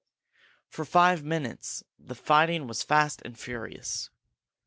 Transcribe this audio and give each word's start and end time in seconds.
For 0.67 0.83
five 0.83 1.23
minutes 1.23 1.83
the 1.99 2.15
fighting 2.15 2.65
was 2.65 2.81
fast 2.81 3.21
and 3.23 3.37
furious. 3.37 4.09